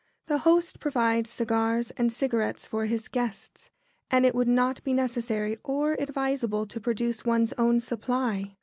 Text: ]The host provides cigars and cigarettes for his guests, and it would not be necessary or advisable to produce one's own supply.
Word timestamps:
]The 0.25 0.39
host 0.39 0.79
provides 0.79 1.29
cigars 1.29 1.91
and 1.91 2.11
cigarettes 2.11 2.65
for 2.65 2.85
his 2.87 3.07
guests, 3.07 3.69
and 4.09 4.25
it 4.25 4.33
would 4.33 4.47
not 4.47 4.83
be 4.83 4.93
necessary 4.95 5.59
or 5.63 5.93
advisable 5.93 6.65
to 6.65 6.79
produce 6.81 7.23
one's 7.23 7.53
own 7.53 7.79
supply. 7.79 8.55